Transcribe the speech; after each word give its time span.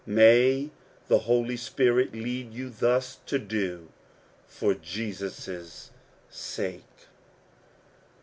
May 0.07 0.71
the 1.09 1.19
Holy 1.29 1.55
Spirit 1.57 2.15
lead 2.15 2.55
you 2.55 2.71
thus 2.71 3.19
to 3.27 3.37
do, 3.37 3.89
for 4.47 4.73
Jesus* 4.73 5.91
sake! 6.27 7.05